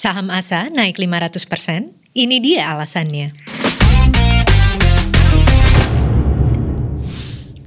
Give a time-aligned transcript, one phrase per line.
[0.00, 3.49] Saham ASA naik 500%, ini dia alasannya.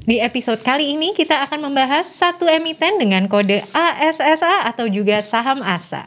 [0.04, 5.64] Di episode kali ini kita akan membahas satu emiten dengan kode ASSA atau juga saham
[5.64, 6.04] ASA.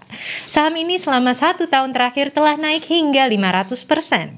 [0.53, 4.37] Saham ini selama satu tahun terakhir telah naik hingga 500%.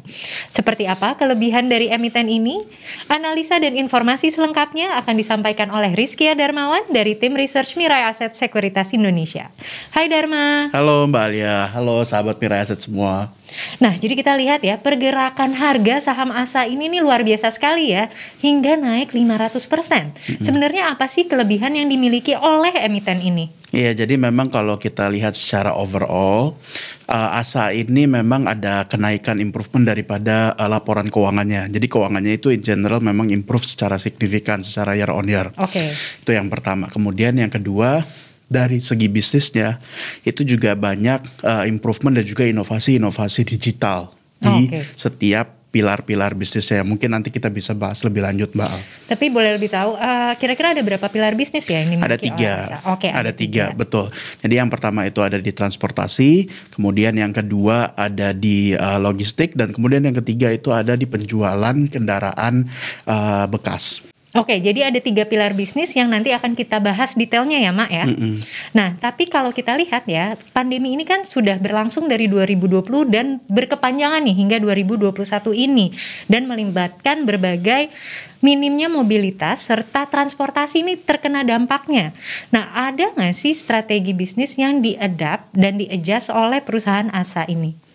[0.55, 2.71] Seperti apa kelebihan dari emiten ini?
[3.11, 8.95] Analisa dan informasi selengkapnya akan disampaikan oleh Rizkia Darmawan dari tim research Mirai Aset Sekuritas
[8.95, 9.51] Indonesia.
[9.91, 10.71] Hai Dharma.
[10.71, 13.35] Halo Mbak Alia, halo sahabat Mirai Aset semua.
[13.81, 18.13] Nah, jadi kita lihat ya, pergerakan harga saham ASA ini nih luar biasa sekali ya,
[18.45, 19.59] hingga naik 500%.
[19.59, 20.45] Mm-hmm.
[20.45, 23.51] Sebenarnya apa sih kelebihan yang dimiliki oleh emiten ini?
[23.69, 26.57] Iya, jadi memang kalau kita lihat secara overall,
[27.05, 31.69] uh, ASA ini memang ada kenaikan improvement daripada uh, laporan keuangannya.
[31.69, 35.53] Jadi keuangannya itu in general memang improve secara signifikan, secara year on year.
[35.61, 35.77] Oke.
[35.77, 35.89] Okay.
[35.93, 36.89] Itu yang pertama.
[36.89, 38.09] Kemudian yang kedua,
[38.49, 39.77] dari segi bisnisnya
[40.25, 44.83] itu juga banyak uh, improvement dan juga inovasi-inovasi digital di okay.
[44.97, 46.81] setiap pilar-pilar bisnisnya.
[46.81, 48.81] Mungkin nanti kita bisa bahas lebih lanjut, Mbak Al.
[49.13, 52.01] Tapi boleh lebih tahu, kira kira-kira ada berapa pilar bisnis ya ini?
[52.01, 52.53] Ada tiga.
[52.89, 53.05] Oke.
[53.05, 54.09] Okay, ada, ada tiga, tiga, betul.
[54.41, 59.77] Jadi yang pertama itu ada di transportasi, kemudian yang kedua ada di uh, logistik, dan
[59.77, 62.65] kemudian yang ketiga itu ada di penjualan kendaraan
[63.05, 64.08] uh, bekas.
[64.39, 68.05] Oke, jadi ada tiga pilar bisnis yang nanti akan kita bahas detailnya ya, Mak ya.
[68.07, 68.35] Mm -mm.
[68.71, 74.23] Nah, tapi kalau kita lihat ya, pandemi ini kan sudah berlangsung dari 2020 dan berkepanjangan
[74.23, 75.11] nih hingga 2021
[75.59, 75.91] ini
[76.31, 77.91] dan melibatkan berbagai
[78.39, 82.15] minimnya mobilitas serta transportasi ini terkena dampaknya.
[82.55, 87.88] Nah, ada nggak sih strategi bisnis yang diadapt dan di-adjust oleh perusahaan ASA ini?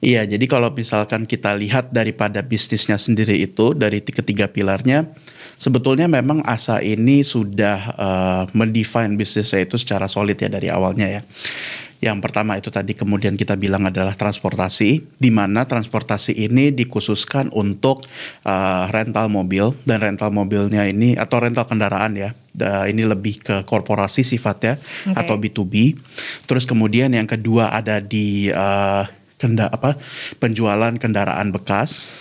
[0.00, 5.12] Iya, jadi kalau misalkan kita lihat daripada bisnisnya sendiri itu dari ketiga pilarnya,
[5.60, 11.22] sebetulnya memang ASA ini sudah uh, mendefine bisnisnya itu secara solid ya dari awalnya ya.
[12.00, 18.08] Yang pertama itu tadi kemudian kita bilang adalah transportasi, di mana transportasi ini dikhususkan untuk
[18.48, 22.32] uh, rental mobil dan rental mobilnya ini atau rental kendaraan ya.
[22.56, 25.12] Uh, ini lebih ke korporasi sifatnya okay.
[25.12, 25.92] atau B2B.
[26.48, 29.04] Terus kemudian yang kedua ada di uh,
[29.40, 29.96] kenda apa
[30.36, 32.12] penjualan kendaraan bekas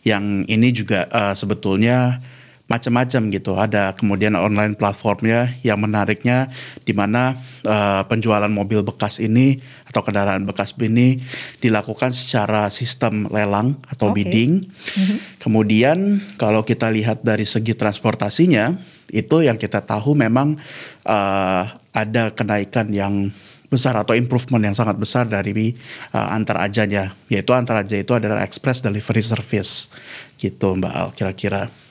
[0.00, 2.24] yang ini juga uh, sebetulnya
[2.64, 3.52] macam-macam gitu.
[3.60, 6.48] Ada kemudian online platformnya yang menariknya
[6.80, 7.36] di mana
[7.68, 11.20] uh, penjualan mobil bekas ini atau kendaraan bekas ini
[11.60, 14.24] dilakukan secara sistem lelang atau okay.
[14.24, 14.64] bidding.
[14.64, 15.18] Mm-hmm.
[15.40, 15.98] Kemudian
[16.40, 18.72] kalau kita lihat dari segi transportasinya
[19.12, 20.56] itu yang kita tahu memang
[21.04, 23.28] uh, ada kenaikan yang
[23.74, 25.74] besar atau improvement yang sangat besar dari
[26.14, 29.90] uh, antar ajanya yaitu antar aja itu adalah express delivery service
[30.38, 31.83] gitu Mbak Al kira-kira.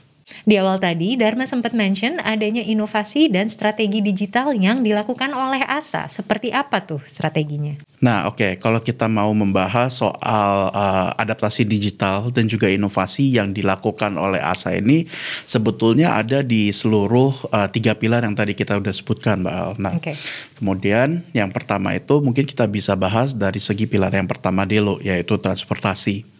[0.44, 6.08] Di awal tadi, Dharma sempat mention adanya inovasi dan strategi digital yang dilakukan oleh ASA.
[6.08, 7.76] Seperti apa tuh strateginya?
[8.04, 8.52] Nah, oke, okay.
[8.60, 14.76] kalau kita mau membahas soal uh, adaptasi digital dan juga inovasi yang dilakukan oleh ASA
[14.76, 15.08] ini,
[15.48, 19.72] sebetulnya ada di seluruh uh, tiga pilar yang tadi kita udah sebutkan, Mbak Al.
[19.80, 20.20] Nah, okay.
[20.60, 25.40] kemudian yang pertama itu mungkin kita bisa bahas dari segi pilar yang pertama dulu, yaitu
[25.40, 26.33] transportasi.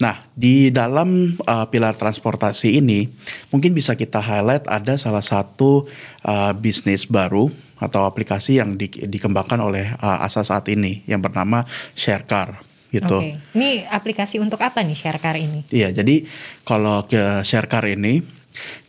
[0.00, 3.04] Nah, di dalam uh, pilar transportasi ini
[3.52, 5.84] mungkin bisa kita highlight ada salah satu
[6.24, 11.64] uh, bisnis baru atau aplikasi yang di, dikembangkan oleh uh, ASA saat ini yang bernama
[11.92, 13.22] Sharecar gitu.
[13.22, 13.38] Oke.
[13.54, 15.68] Ini aplikasi untuk apa nih Sharecar ini?
[15.70, 16.26] Iya, jadi
[16.66, 18.39] kalau ke Sharecar ini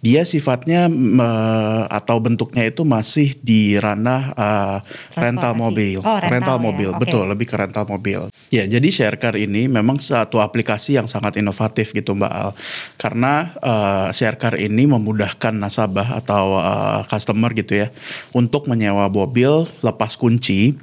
[0.02, 4.78] dia sifatnya uh, atau bentuknya itu masih di ranah uh,
[5.14, 6.64] rental mobil, oh, rental, rental ya?
[6.66, 7.00] mobil, okay.
[7.06, 8.20] betul lebih ke rental mobil.
[8.50, 12.50] Ya, jadi Sharecar ini memang satu aplikasi yang sangat inovatif gitu Mbak Al,
[12.98, 17.88] karena uh, Sharecar ini memudahkan nasabah atau uh, customer gitu ya
[18.34, 20.76] untuk menyewa mobil lepas kunci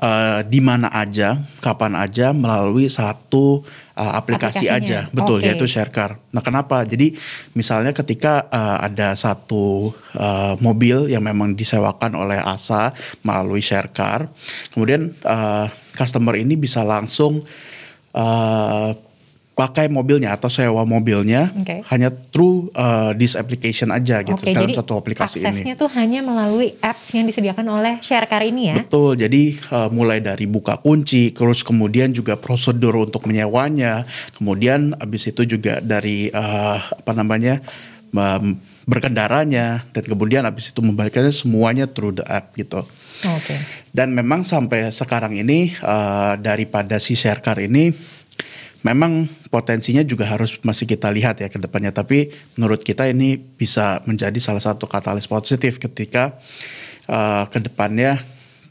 [0.00, 3.64] uh, di mana aja, kapan aja melalui satu
[3.96, 5.52] uh, aplikasi aja, betul okay.
[5.52, 6.20] yaitu Sharecar.
[6.32, 6.84] Nah, kenapa?
[6.84, 7.16] Jadi
[7.56, 12.92] misalnya ketika uh, ada satu uh, mobil yang memang disewakan oleh ASA
[13.24, 14.28] melalui Sharecar,
[14.72, 17.44] kemudian uh, customer ini bisa langsung
[18.12, 18.90] uh,
[19.56, 21.80] pakai mobilnya atau sewa mobilnya okay.
[21.88, 25.56] hanya through uh, this application aja gitu okay, dalam satu aplikasi aksesnya ini.
[25.56, 28.84] Aksesnya tuh hanya melalui apps yang disediakan oleh Sharecar ini ya.
[28.84, 29.16] Betul.
[29.16, 34.04] Jadi uh, mulai dari buka kunci, terus kemudian juga prosedur untuk menyewanya,
[34.36, 37.64] kemudian habis itu juga dari uh, apa namanya
[38.12, 42.84] um, berkendaranya dan kemudian habis itu membalikkannya semuanya through the app gitu.
[43.24, 43.40] Oke.
[43.40, 43.58] Okay.
[43.88, 47.96] Dan memang sampai sekarang ini uh, daripada si Sharecar ini
[48.86, 51.90] memang potensinya juga harus masih kita lihat ya ke depannya.
[51.90, 56.38] Tapi menurut kita ini bisa menjadi salah satu katalis positif ketika
[57.10, 58.22] uh, ke depannya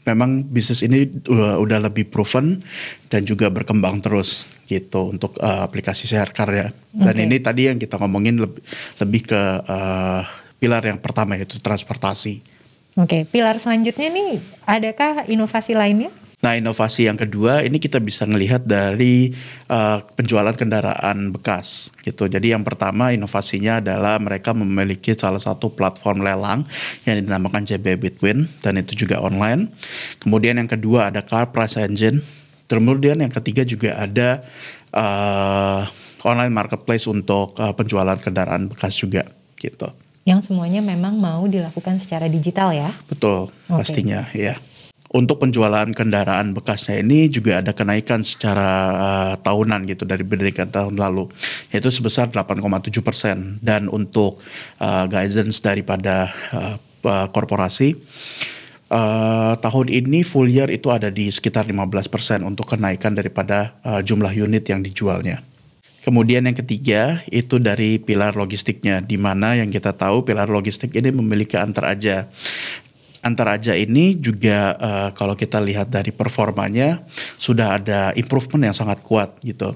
[0.08, 2.62] memang bisnis ini uh, udah lebih proven
[3.10, 6.68] dan juga berkembang terus gitu untuk uh, aplikasi share car ya.
[6.96, 7.26] Dan okay.
[7.28, 8.62] ini tadi yang kita ngomongin lebih,
[9.02, 10.22] lebih ke uh,
[10.56, 12.40] pilar yang pertama yaitu transportasi.
[12.96, 13.22] Oke, okay.
[13.28, 16.08] pilar selanjutnya nih adakah inovasi lainnya?
[16.46, 19.34] Nah, inovasi yang kedua ini kita bisa melihat dari
[19.66, 22.30] uh, penjualan kendaraan bekas gitu.
[22.30, 26.62] Jadi yang pertama inovasinya adalah mereka memiliki salah satu platform lelang
[27.02, 29.74] yang dinamakan JB Bitwin dan itu juga online.
[30.22, 32.22] Kemudian yang kedua ada Car Price Engine.
[32.70, 34.46] Kemudian yang ketiga juga ada
[34.94, 35.82] uh,
[36.22, 39.26] online marketplace untuk uh, penjualan kendaraan bekas juga
[39.58, 39.90] gitu.
[40.22, 42.94] Yang semuanya memang mau dilakukan secara digital ya?
[43.10, 43.82] Betul, okay.
[43.82, 44.62] pastinya ya.
[45.16, 51.00] Untuk penjualan kendaraan bekasnya ini juga ada kenaikan secara uh, tahunan gitu dari dibandingkan tahun
[51.00, 51.32] lalu
[51.72, 54.36] yaitu sebesar 8,7 persen dan untuk
[54.76, 56.76] uh, guidance daripada uh,
[57.08, 57.96] uh, korporasi
[58.92, 64.04] uh, tahun ini full year itu ada di sekitar 15 persen untuk kenaikan daripada uh,
[64.04, 65.40] jumlah unit yang dijualnya.
[66.06, 71.10] Kemudian yang ketiga itu dari pilar logistiknya, di mana yang kita tahu pilar logistik ini
[71.10, 71.90] memiliki antar
[73.26, 77.02] aja antara aja ini juga uh, kalau kita lihat dari performanya
[77.34, 79.74] sudah ada improvement yang sangat kuat gitu.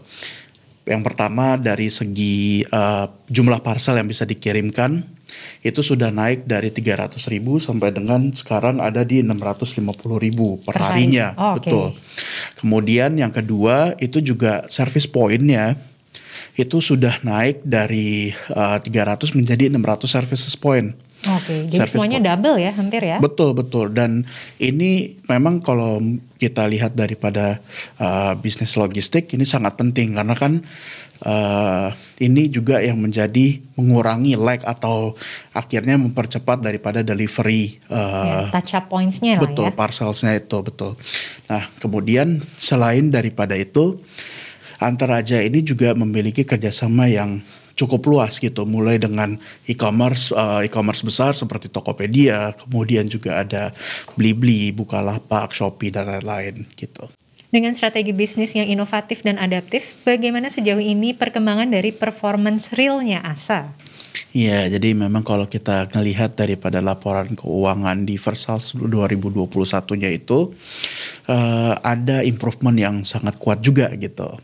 [0.87, 5.03] Yang pertama dari segi uh, jumlah parcel yang bisa dikirimkan
[5.63, 9.79] itu sudah naik dari 300 ribu sampai dengan sekarang ada di 650
[10.19, 11.95] ribu per harinya, oh, betul.
[12.59, 15.79] Kemudian yang kedua itu juga service pointnya
[16.59, 21.10] itu sudah naik dari uh, eh, 300 menjadi 600 services point.
[21.21, 23.21] Oke, okay, jadi semuanya double ya, hampir ya?
[23.21, 23.93] Betul betul.
[23.93, 24.25] Dan
[24.57, 26.01] ini memang kalau
[26.41, 27.61] kita lihat daripada
[28.01, 30.65] uh, bisnis logistik ini sangat penting karena kan
[31.29, 31.93] uh,
[32.25, 35.13] ini juga yang menjadi mengurangi lag atau
[35.53, 37.77] akhirnya mempercepat daripada delivery.
[37.93, 39.77] Uh, ya, touch up pointsnya betul, ya.
[39.77, 40.97] parcelsnya itu betul.
[41.53, 44.01] Nah kemudian selain daripada itu,
[44.81, 47.45] antara aja ini juga memiliki kerjasama yang
[47.81, 53.73] cukup luas gitu mulai dengan e-commerce uh, e-commerce besar seperti Tokopedia kemudian juga ada
[54.21, 57.09] Blibli, Bukalapak, Shopee dan lain-lain gitu.
[57.51, 63.75] Dengan strategi bisnis yang inovatif dan adaptif, bagaimana sejauh ini perkembangan dari performance realnya ASA?
[64.31, 68.39] Iya, jadi memang kalau kita melihat daripada laporan keuangan di half
[68.79, 70.55] 2021-nya itu
[71.27, 74.39] uh, ada improvement yang sangat kuat juga gitu.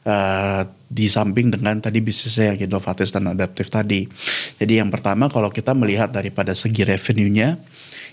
[0.00, 4.08] Uh, di samping dengan tadi bisnisnya yang inovatif dan adaptif tadi.
[4.56, 7.60] Jadi yang pertama kalau kita melihat daripada segi revenue-nya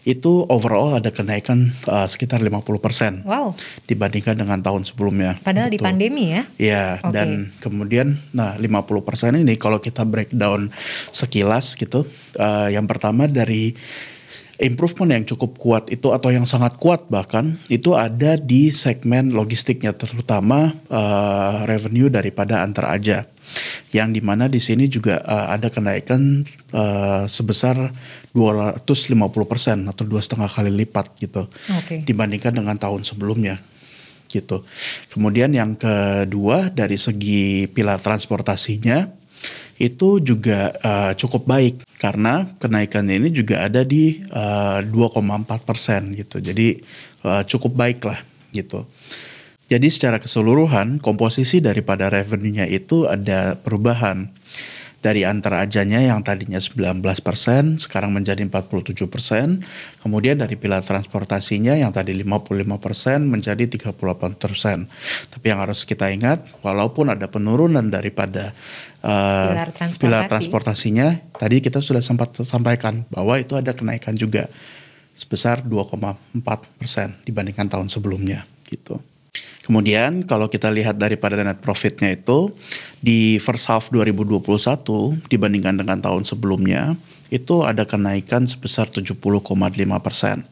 [0.07, 3.51] itu overall ada kenaikan uh, sekitar 50% wow.
[3.91, 5.35] dibandingkan dengan tahun sebelumnya.
[5.43, 5.75] Padahal gitu.
[5.75, 6.43] di pandemi ya?
[6.55, 7.11] Iya, okay.
[7.11, 7.27] dan
[7.59, 10.71] kemudian nah 50% ini kalau kita breakdown
[11.11, 12.07] sekilas gitu,
[12.39, 13.75] uh, yang pertama dari
[14.57, 19.94] improvement yang cukup kuat itu atau yang sangat kuat bahkan itu ada di segmen logistiknya
[19.94, 23.30] terutama uh, revenue daripada antar aja
[23.94, 26.42] yang di mana di sini juga uh, ada kenaikan
[26.74, 27.94] uh, sebesar
[28.33, 28.83] 250%
[29.89, 31.48] atau dua setengah kali lipat gitu
[31.81, 32.01] okay.
[32.04, 33.62] dibandingkan dengan tahun sebelumnya
[34.27, 34.68] gitu.
[35.07, 39.07] Kemudian yang kedua dari segi pilar transportasinya
[39.77, 46.18] itu juga uh, cukup baik karena kenaikan ini juga ada di uh, eh, 2,4 persen
[46.18, 46.41] gitu.
[46.41, 46.81] Jadi
[47.25, 48.19] uh, cukup baik lah
[48.53, 48.85] gitu.
[49.68, 54.31] Jadi secara keseluruhan komposisi daripada revenue-nya itu ada perubahan
[55.07, 56.99] dari antara ajanya yang tadinya 19%
[57.80, 63.95] sekarang menjadi 47%, kemudian dari pilar transportasinya yang tadi 55% menjadi 38%.
[65.31, 68.52] Tapi yang harus kita ingat walaupun ada penurunan daripada
[68.99, 70.04] uh, pilar, transportasi.
[70.04, 71.07] pilar transportasinya,
[71.40, 74.52] tadi kita sudah sempat sampaikan bahwa itu ada kenaikan juga
[75.16, 76.35] sebesar 2,4%
[77.23, 78.99] dibandingkan tahun sebelumnya gitu.
[79.68, 82.56] Kemudian kalau kita lihat daripada net profitnya itu
[83.04, 84.47] di first half 2021
[85.28, 86.95] dibandingkan dengan tahun sebelumnya
[87.28, 89.19] itu ada kenaikan sebesar 70,5
[90.00, 90.47] persen.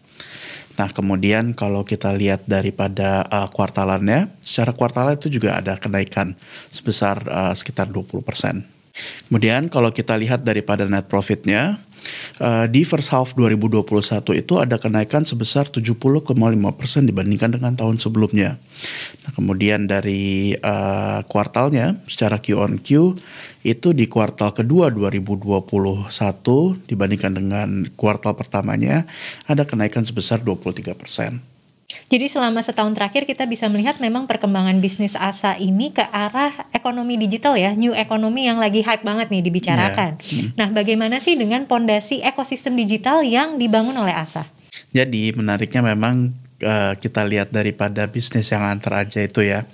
[0.76, 6.36] Nah kemudian kalau kita lihat daripada uh, kuartalannya, secara kuartalan itu juga ada kenaikan
[6.68, 8.68] sebesar uh, sekitar 20 persen.
[9.28, 11.80] Kemudian kalau kita lihat daripada net profitnya,
[12.40, 13.86] uh, di first half 2021
[14.36, 16.36] itu ada kenaikan sebesar 70,5%
[17.08, 18.60] dibandingkan dengan tahun sebelumnya.
[19.24, 23.16] Nah, kemudian dari uh, kuartalnya secara Q on Q
[23.66, 26.12] itu di kuartal kedua 2021
[26.86, 29.08] dibandingkan dengan kuartal pertamanya
[29.50, 31.55] ada kenaikan sebesar 23%.
[32.10, 37.18] Jadi selama setahun terakhir kita bisa melihat memang perkembangan bisnis ASA ini ke arah ekonomi
[37.18, 40.18] digital ya, new economy yang lagi hype banget nih dibicarakan.
[40.18, 40.34] Yeah.
[40.34, 40.48] Hmm.
[40.58, 44.50] Nah, bagaimana sih dengan pondasi ekosistem digital yang dibangun oleh ASA?
[44.92, 49.66] Jadi menariknya memang uh, kita lihat daripada bisnis yang antar aja itu ya.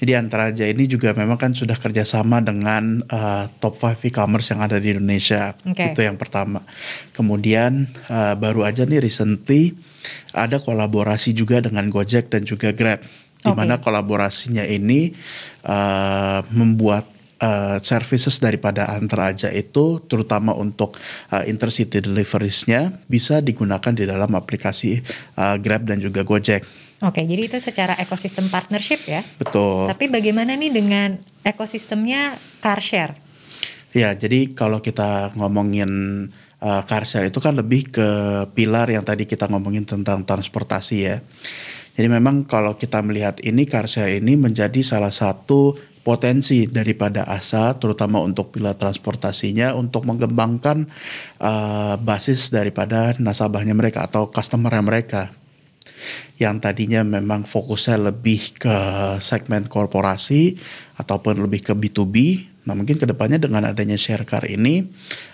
[0.00, 4.60] Jadi antar aja ini juga memang kan sudah kerjasama dengan uh, top 5 e-commerce yang
[4.64, 5.52] ada di Indonesia.
[5.62, 5.92] Okay.
[5.92, 6.64] Itu yang pertama.
[7.12, 9.91] Kemudian uh, baru aja nih recently
[10.32, 13.02] ada kolaborasi juga dengan Gojek dan juga Grab.
[13.42, 13.90] Di mana okay.
[13.90, 15.10] kolaborasinya ini
[15.66, 17.10] uh, membuat
[17.42, 20.94] uh, services daripada antar aja itu terutama untuk
[21.34, 25.02] uh, intercity deliveries-nya bisa digunakan di dalam aplikasi
[25.34, 26.62] uh, Grab dan juga Gojek.
[27.02, 29.26] Oke, jadi itu secara ekosistem partnership ya.
[29.42, 29.90] Betul.
[29.90, 33.18] Tapi bagaimana nih dengan ekosistemnya car share?
[33.90, 35.90] Ya, jadi kalau kita ngomongin
[36.62, 38.08] uh, car share itu kan lebih ke
[38.54, 41.18] pilar yang tadi kita ngomongin tentang transportasi ya.
[41.92, 48.18] Jadi memang kalau kita melihat ini share ini menjadi salah satu potensi daripada ASA terutama
[48.18, 50.88] untuk pilar transportasinya untuk mengembangkan
[51.38, 55.30] uh, basis daripada nasabahnya mereka atau customer mereka
[56.38, 58.76] yang tadinya memang fokusnya lebih ke
[59.22, 60.58] segmen korporasi
[60.98, 62.16] ataupun lebih ke B2B.
[62.62, 64.86] Nah mungkin ke depannya dengan adanya share car ini,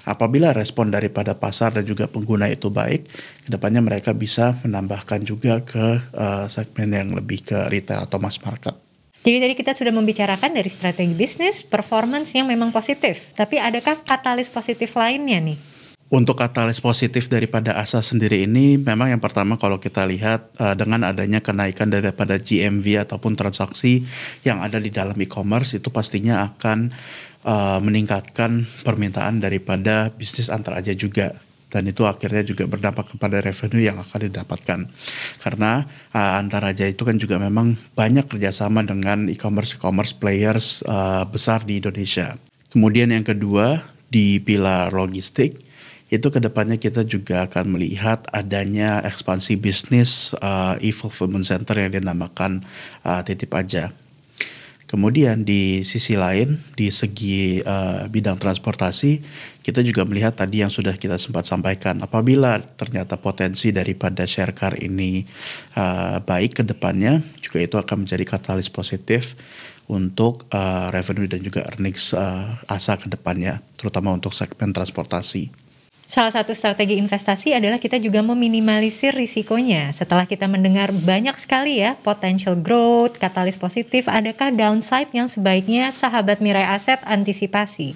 [0.09, 3.05] apabila respon daripada pasar dan juga pengguna itu baik,
[3.45, 8.41] ke depannya mereka bisa menambahkan juga ke uh, segmen yang lebih ke retail atau mass
[8.41, 8.73] market.
[9.19, 13.35] Jadi tadi kita sudah membicarakan dari strategi bisnis, performance yang memang positif.
[13.37, 15.78] Tapi adakah katalis positif lainnya nih?
[16.09, 21.05] Untuk katalis positif daripada ASA sendiri ini memang yang pertama kalau kita lihat uh, dengan
[21.05, 24.09] adanya kenaikan daripada GMV ataupun transaksi
[24.41, 26.97] yang ada di dalam e-commerce itu pastinya akan
[27.45, 31.37] uh, meningkatkan permintaan daripada bisnis antar aja juga
[31.69, 34.89] dan itu akhirnya juga berdampak kepada revenue yang akan didapatkan
[35.45, 35.85] karena
[36.17, 41.69] uh, antara aja itu kan juga memang banyak kerjasama dengan e-commerce e-commerce players uh, besar
[41.69, 42.41] di Indonesia.
[42.73, 45.68] Kemudian yang kedua di pilar logistik
[46.09, 52.65] itu ke depannya kita juga akan melihat adanya ekspansi bisnis uh, e-fulfillment center yang dinamakan
[53.05, 53.93] uh, titip aja
[54.89, 59.21] Kemudian di sisi lain, di segi uh, bidang transportasi,
[59.61, 64.81] kita juga melihat tadi yang sudah kita sempat sampaikan, apabila ternyata potensi daripada share car
[64.81, 65.29] ini
[65.77, 69.37] uh, baik ke depannya, juga itu akan menjadi katalis positif
[69.93, 75.68] untuk uh, revenue dan juga earnings uh, asa ke depannya, terutama untuk segmen transportasi.
[76.09, 79.93] Salah satu strategi investasi adalah kita juga meminimalisir risikonya.
[79.93, 86.41] Setelah kita mendengar banyak sekali ya potential growth, katalis positif, adakah downside yang sebaiknya sahabat
[86.41, 87.93] Mirai Aset antisipasi?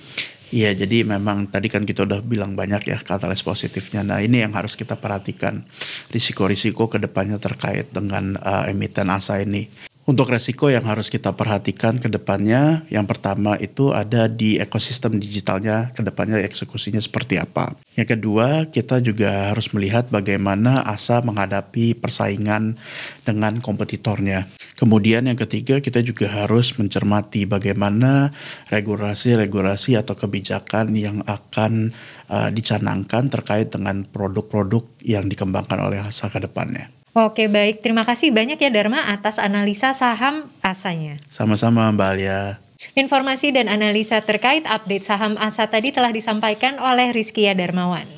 [0.52, 4.04] Iya, jadi memang tadi kan kita udah bilang banyak ya katalis positifnya.
[4.04, 5.64] Nah ini yang harus kita perhatikan
[6.12, 9.72] risiko-risiko ke depannya terkait dengan uh, emiten ASA ini.
[10.02, 15.94] Untuk resiko yang harus kita perhatikan ke depannya, yang pertama itu ada di ekosistem digitalnya,
[15.94, 17.78] ke depannya eksekusinya seperti apa.
[17.94, 22.82] Yang kedua, kita juga harus melihat bagaimana ASA menghadapi persaingan
[23.22, 24.50] dengan kompetitornya.
[24.74, 28.34] Kemudian yang ketiga, kita juga harus mencermati bagaimana
[28.74, 31.94] regulasi-regulasi atau kebijakan yang akan
[32.26, 37.01] uh, dicanangkan terkait dengan produk-produk yang dikembangkan oleh ASA ke depannya.
[37.12, 41.20] Oke baik, terima kasih banyak ya Dharma atas analisa saham ASA-nya.
[41.28, 42.56] Sama-sama Mbak Alia.
[42.96, 48.08] Informasi dan analisa terkait update saham ASA tadi telah disampaikan oleh Rizkia Darmawan.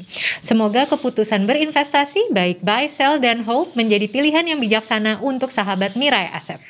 [0.46, 6.30] Semoga keputusan berinvestasi baik buy, sell, dan hold menjadi pilihan yang bijaksana untuk sahabat Mirai
[6.30, 6.62] Aset.